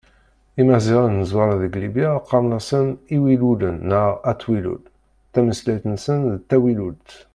[0.61, 4.83] Imaziɣen n Zwaṛa deg Libya qqaren-asen Iwilulen neɣ At Wilul,
[5.33, 7.09] tameslayt-nsen d tawilult.